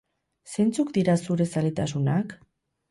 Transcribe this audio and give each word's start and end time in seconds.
Zeintzuk 0.53 0.95
dira 0.97 1.17
zure 1.27 1.49
zaletasunak? 1.55 2.39